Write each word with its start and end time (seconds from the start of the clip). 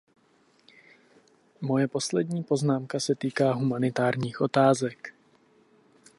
Moje 1.61 1.87
poslední 1.87 2.43
poznámka 2.43 2.99
se 2.99 3.15
týká 3.15 3.53
humanitárních 3.53 4.41
otázek. 4.41 5.13